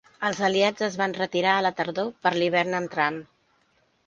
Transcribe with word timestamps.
Els 0.27 0.39
aliats 0.45 0.85
es 0.87 0.97
van 1.01 1.13
retirar 1.17 1.51
a 1.57 1.65
la 1.67 1.73
tardor 1.83 2.09
per 2.25 2.33
l'hivern 2.39 2.79
entrant. 2.79 3.23